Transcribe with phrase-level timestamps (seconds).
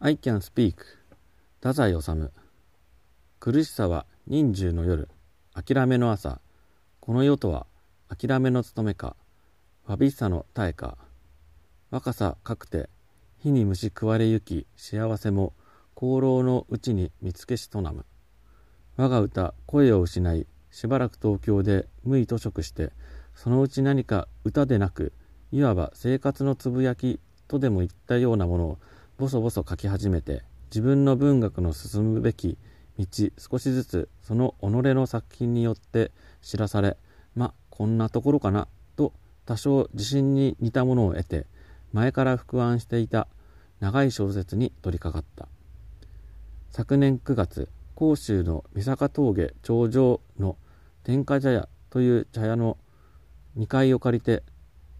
[0.00, 0.76] I can speak.
[1.60, 2.30] 太宰治。
[3.40, 5.08] 苦しさは忍獣の夜。
[5.52, 6.40] 諦めの朝。
[7.00, 7.66] この世とは
[8.08, 9.16] 諦めの務めか。
[9.86, 10.98] わびさの耐えか。
[11.90, 12.88] 若さかくて
[13.38, 15.52] 火に虫食われゆき幸せも
[15.96, 18.04] 功労のうちに見つけしとなむ。
[18.96, 22.92] 我が歌声を失いしばらく東京で無意図食して
[23.34, 25.12] そのうち何か歌でなく
[25.50, 27.18] いわば生活のつぶやき
[27.48, 28.78] とでも言ったようなものを
[29.18, 32.56] ボソボソ書き始めて自分の文学の進むべき
[33.00, 33.06] 道
[33.36, 36.96] 少しずつその己の作品によって知らされ
[37.34, 39.12] まこんなところかなと
[39.44, 41.46] 多少自信に似たものを得て
[41.92, 43.26] 前から伏案していた
[43.80, 45.48] 長い小説に取り掛かった。
[46.70, 50.56] 昨年9月甲州の三坂峠頂上の
[51.02, 52.78] 天下茶屋という茶屋の
[53.56, 54.44] 2階を借りて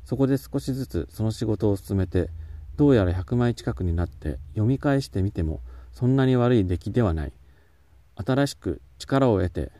[0.05, 2.31] そこで少しずつその仕事を進めて
[2.79, 5.61] どうやら100枚近くになって読み返してみても
[5.93, 7.33] そんなに悪い出来ではない。
[8.15, 9.73] 新しく力を得て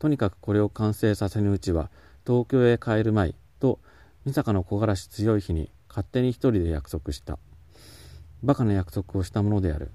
[0.00, 1.88] とにかくこれを完成させぬうちは
[2.26, 3.78] 東京へ帰るまいと
[4.24, 7.38] 三坂の木枯らし強い日に勝手に一人で約束した。
[8.42, 9.92] バカな約束をしたものである。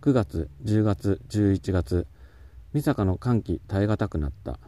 [0.00, 2.06] 9月10月11月
[2.72, 4.58] 三坂の歓喜耐え難くなった。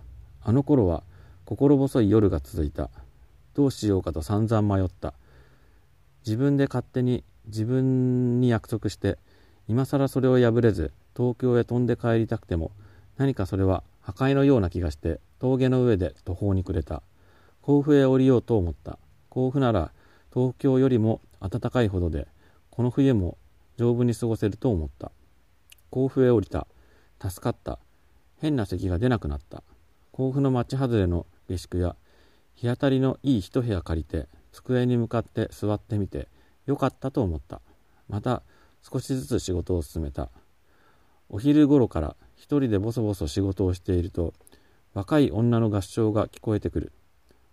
[0.42, 1.04] あの頃は
[1.46, 2.90] 心細い夜が続いた。
[3.54, 5.14] どうしようかと散々迷った。
[6.26, 9.18] 自分で勝手に自分に約束して
[9.68, 12.72] 今更それを破れず東京へ飛んで帰りたくても
[13.16, 17.02] 何かそれは破壊のような気がして峠の上で途方に暮れた。
[17.60, 18.98] 甲府へ降りようと思った。
[19.28, 19.90] 甲府なら
[20.32, 22.28] 東京よりも暖かいほどで
[22.70, 23.36] この冬も
[23.76, 25.10] 丈夫に過ごせると思った。
[25.90, 26.66] 甲府へ降りた。
[27.20, 27.78] 助かった。
[28.38, 29.62] 変な咳が出なくなった。
[30.12, 31.96] 甲府の町外れの下宿や
[32.54, 36.28] 日当たりのいい一部屋借りて机に向かって座ってみて
[36.66, 37.60] よかったと思った。
[38.08, 38.42] また
[38.82, 40.30] 少しずつ仕事を進めた。
[41.28, 44.32] お昼頃から一人でボソボソ仕事をしていると
[44.94, 46.92] 若い女の合唱が聞こえてくる。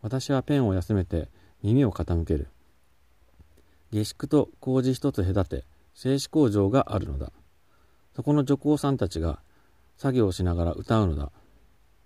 [0.01, 1.29] 私はペンを休めて
[1.61, 2.47] 耳を傾ける。
[3.91, 7.31] 下宿と麹一つ隔て製紙工場があるのだ。
[8.15, 9.39] そこの女工さんたちが
[9.97, 11.31] 作業しながら歌うのだ。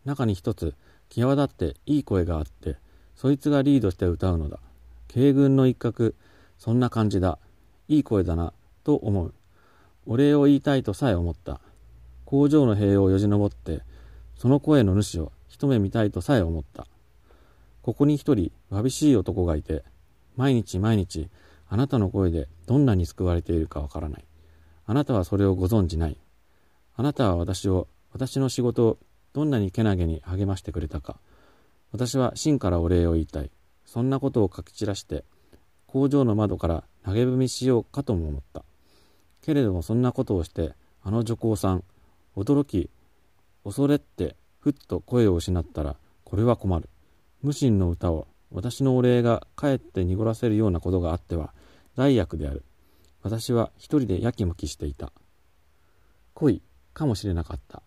[0.05, 0.73] 中に一つ
[1.09, 2.77] 際立っていい声があって
[3.15, 4.59] そいつがリードして歌うのだ。
[5.13, 6.13] 軽軍の一角
[6.57, 7.39] そんな感じだ
[7.87, 8.53] いい声だな
[8.83, 9.33] と思う。
[10.05, 11.59] お礼を言いたいとさえ思った。
[12.25, 13.81] 工場の塀をよじ登って
[14.35, 16.87] その声の主を一目見たいとさえ思った。
[17.81, 19.83] ここに一人わびしい男がいて
[20.35, 21.29] 毎日毎日
[21.69, 24.25] あなたの声でどんなに救われているかわからない。
[24.85, 26.17] あなたはそれをご存じない。
[26.95, 28.97] あなたは私を私の仕事を
[29.33, 31.17] どんなにけなげに励ましてくれたか。
[31.91, 33.51] 私は真からお礼を言いたい。
[33.87, 35.23] そんなことを書き散らして
[35.87, 38.63] 工場の窓から投げ踏みしようかとも思った。
[39.41, 41.83] けれどもそんなことをしてあの女工さん
[42.35, 42.89] 驚き
[43.63, 46.89] 恐れってふっと声を失ったらこれは困る。
[47.41, 51.53] 無心の歌を私のお礼がかえって濁らせるようなことがあっては
[51.95, 52.65] 罪悪である。
[53.23, 55.13] 私は一人でやきもきしていた。
[56.33, 56.61] 恋
[56.93, 57.81] かもしれなかった。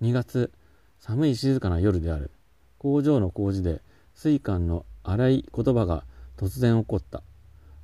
[0.00, 0.50] 2月
[0.98, 2.30] 寒い静かな夜である。
[2.78, 3.82] 工場の工事で
[4.14, 6.04] 水管の荒い言葉が
[6.36, 7.22] 突然起こった。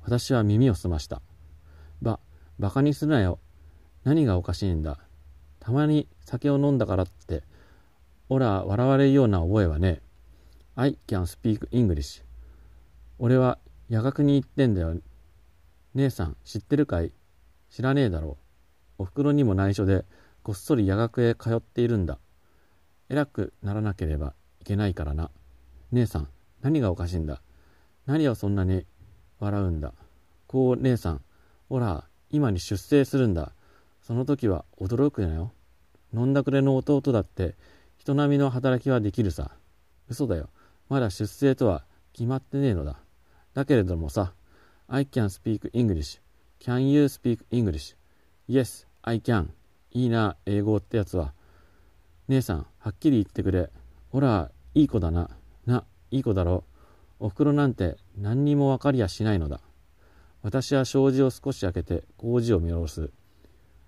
[0.01, 1.21] 私は耳を澄ました。
[2.01, 2.19] ば、
[2.59, 3.39] 馬鹿にするなよ。
[4.03, 4.99] 何がおかしいんだ。
[5.59, 7.43] たまに酒を飲んだからって、
[8.29, 10.01] おら笑われるような覚えはね
[10.75, 12.23] I can speak English.
[13.19, 13.57] 俺は
[13.89, 14.95] 夜学に行ってんだよ。
[15.95, 17.11] 姉さん知ってるかい?
[17.69, 18.37] 知らねえだろ
[18.99, 19.03] う。
[19.03, 20.05] お袋にも内緒で
[20.43, 22.19] こっそり夜学へ通っているんだ。
[23.09, 25.31] 偉くならなければいけないからな。
[25.91, 26.27] 姉さん、
[26.61, 27.41] 何がおかしいんだ？
[28.05, 28.85] 何をそんなに
[29.39, 29.93] 笑うんだ？
[30.47, 31.21] こう姉さん、
[31.69, 33.51] ほら、今に出征するんだ。
[34.01, 35.51] その時は驚くなよ。
[36.13, 37.55] 飲んだくれの弟だって
[37.97, 39.51] 人並みの働きはできるさ。
[40.09, 40.49] 嘘だよ。
[40.87, 42.97] まだ出征とは決まってねえのだ。
[43.53, 44.33] だけれどもさ、
[44.87, 46.21] I can speak English.
[46.61, 49.49] Can you speak English?Yes, I can.
[49.91, 51.33] いいな、英語ってやつは。
[52.29, 53.69] 姉さん、はっきり言ってくれ。
[54.09, 55.29] ほら、いい子だな。
[56.11, 56.63] いい子だろ。
[57.19, 59.61] おふくろなんて何にも分かりやしないのだ。
[60.43, 63.11] 私は障子を少し開けて麹を見下ろす。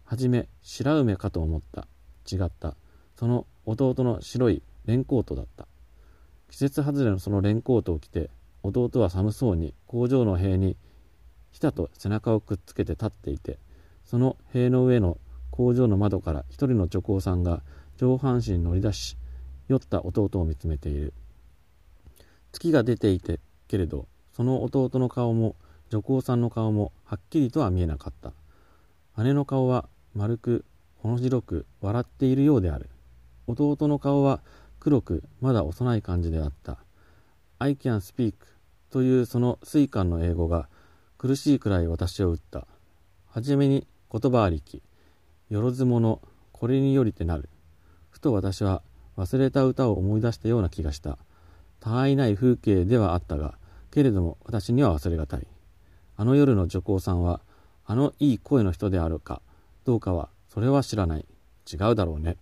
[0.03, 1.87] はじめ白梅かと思った。
[2.31, 2.75] 違った。
[3.15, 5.67] その弟の白いレンコートだった。
[6.49, 8.31] 季節外れのそのレンコートを着て、
[8.63, 10.75] 弟は寒そうに工場の塀に
[11.51, 13.59] ひたと背中をくっつけて立っていて、
[14.03, 15.17] その塀の上の
[15.51, 17.61] 工場の窓から一人の女工さんが
[17.97, 19.17] 上半身に乗り出し、
[19.67, 21.13] 酔った弟を見つめている。
[22.51, 25.55] 月が出ていてけれどその弟の顔も
[25.89, 28.33] 女工さんの顔もはっきりとは見えなかった
[29.23, 30.65] 姉の顔は丸く、
[30.97, 32.89] ほの白く笑っているようである。
[33.47, 34.41] 弟の顔は
[34.79, 36.77] 黒く、まだ幼い感じであった。
[37.59, 38.33] I can speak
[38.89, 40.69] というその水管の英語が
[41.17, 42.65] 苦しいくらい私を打った。
[43.27, 44.81] はじめに言葉ありき、
[45.49, 47.49] よろずもの、これによりてなる。
[48.09, 48.81] ふと私は
[49.17, 51.17] 忘れた歌を思い出したような気がした。
[51.79, 53.57] 他愛ない風景ではあったが、
[53.91, 55.47] けれども私には忘れがたい。
[56.15, 57.41] あの夜の女工さんは、
[57.85, 59.41] あのいい声の人であるか、
[59.85, 61.25] どうかは、それは知らない。
[61.71, 62.37] 違うだろうね。